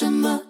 [0.00, 0.49] 什么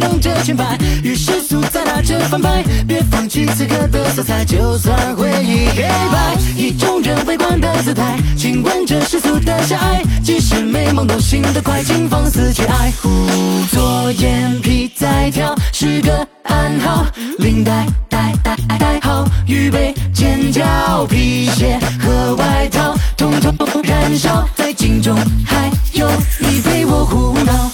[0.00, 12.92] 动着裙摆，与世俗在打着反拍，别放弃此刻的色彩，就算回忆黑白，以众人围观的姿态，亲吻着世俗的狭隘，即使美梦都醒得快，请放肆去爱。
[13.70, 17.06] 左眼皮在跳是个暗号，
[17.38, 25.14] 领带带带带好，预备尖叫，皮鞋和外套统统燃烧，在镜中
[25.44, 27.70] 还有你被我胡闹。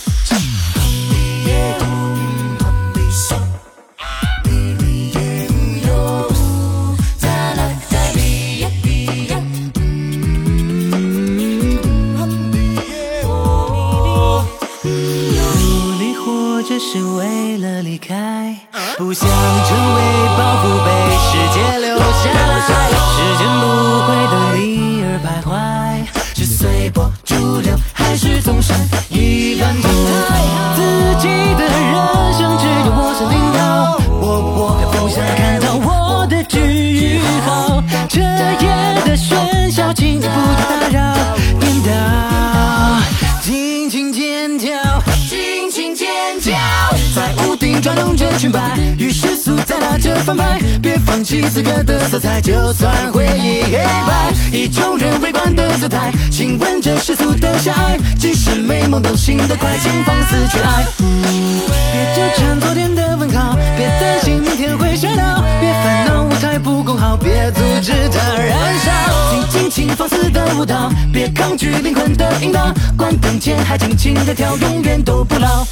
[47.16, 60.84] 在屋顶转动着裙摆，与世俗在打着反拍，别放弃此刻的色彩，就算回忆黑白，以众人围观的姿态，亲吻着世俗的狭隘，即使美梦都醒得快，请放肆去爱。
[60.98, 68.92] 别纠缠昨天的问号，别担心明天会摔倒，别烦恼舞台不够好，别阻止它燃烧。
[69.33, 75.66] 你尽情放肆的舞蹈，别抗拒灵魂的引导，关灯前还尽情的跳，永远都不老。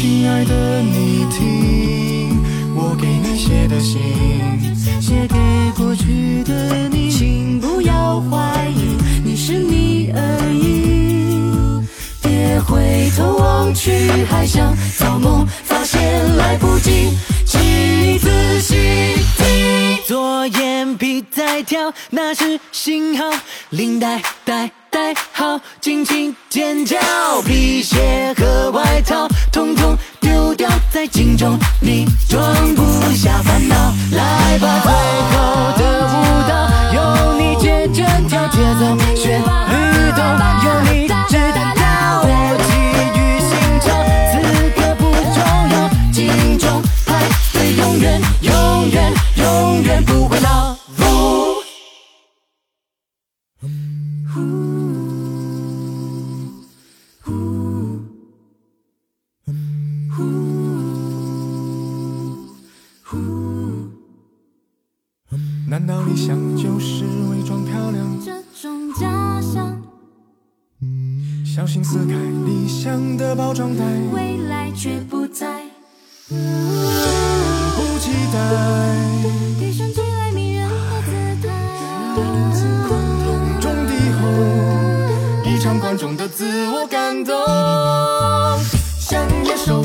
[0.00, 2.40] 亲爱的，你听
[2.72, 4.00] 我给你写的信，
[5.00, 5.36] 写给
[5.76, 11.84] 过去的你，请不要怀疑，你是你而已。
[12.22, 13.90] 别回头望去，
[14.30, 16.00] 还想造梦，发现
[16.36, 18.76] 来不及，请你仔细
[19.36, 19.98] 听。
[20.06, 23.24] 左眼皮在跳，那是信号，
[23.70, 26.96] 领带带带好，尽情尖叫，
[27.44, 29.27] 皮鞋和外套
[71.58, 72.14] 小心撕开
[72.46, 73.82] 理想的包装袋，
[74.12, 75.60] 未来却不在。
[76.28, 76.36] 不
[77.98, 78.38] 期待。
[79.58, 80.64] 提升起来迷人
[81.42, 81.48] 的
[82.52, 87.34] 姿态，中敌后，一场观众的自我感动。
[89.00, 89.82] 像野兽，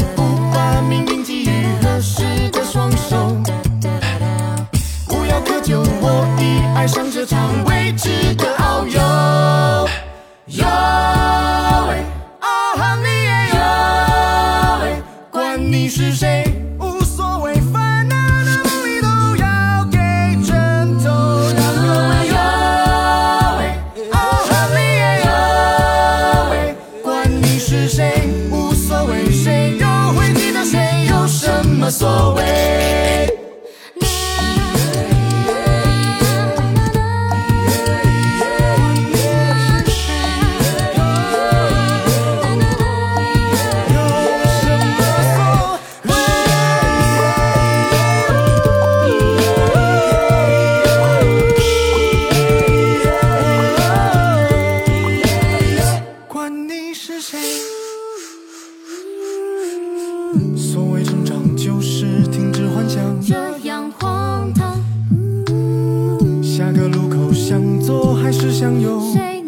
[67.84, 69.43] 做还是相拥？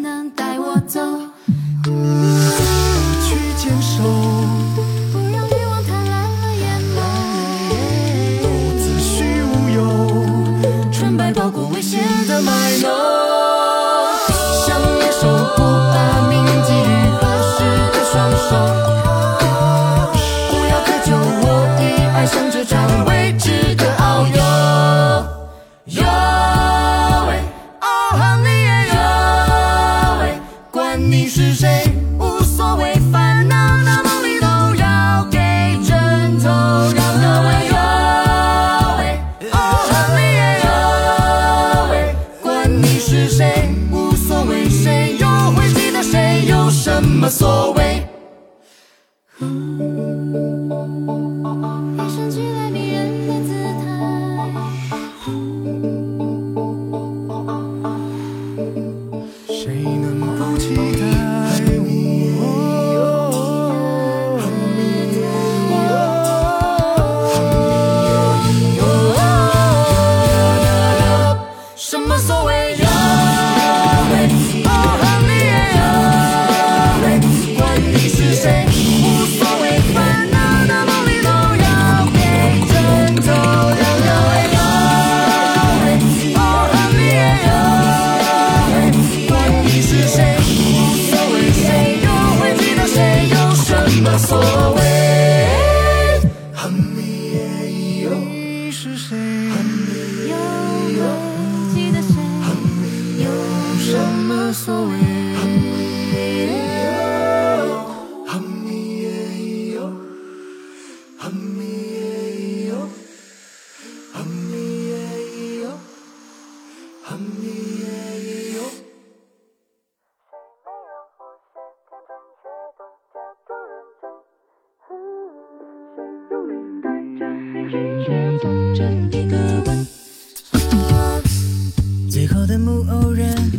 [104.55, 105.04] 所谓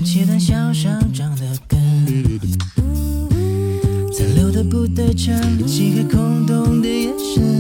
[0.06, 1.80] 切断向上长的根，
[4.16, 7.55] 残留的不得逞，漆黑空洞的眼神。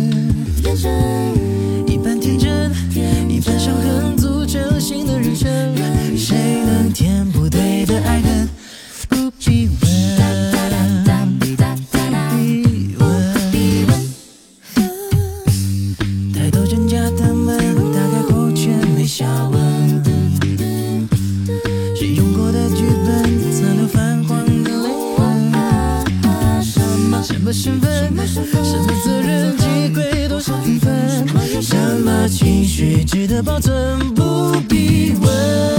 [28.52, 31.26] 什么责任，几回多少平凡？
[31.62, 34.14] 什么情绪值得保存？
[34.14, 35.75] 不必问。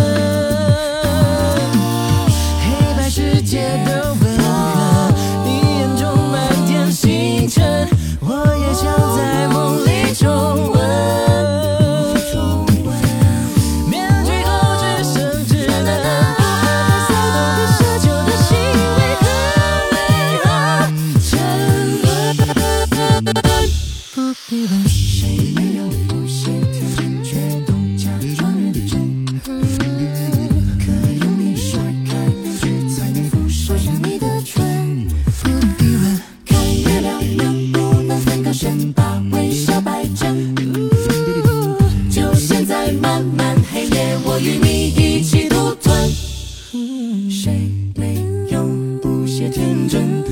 [49.88, 50.24] 真，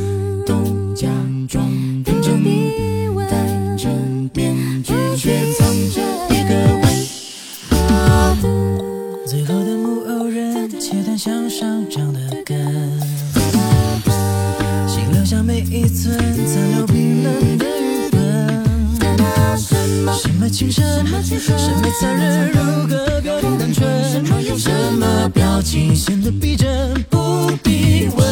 [0.46, 1.10] 东江
[1.48, 1.66] 庄
[2.06, 2.44] 认真，
[3.30, 3.32] 带
[3.78, 3.88] 着
[4.34, 6.84] 面具却藏着一个吻。
[9.26, 13.00] 最后的木偶人，切断向上长的根，
[14.88, 18.18] 心留下每一寸残留冰冷的余温。
[20.18, 20.84] 什么情深，
[21.24, 24.14] 什么残忍如割表的单纯，
[24.58, 24.70] 什
[25.00, 28.25] 么表情显得逼真，不必问。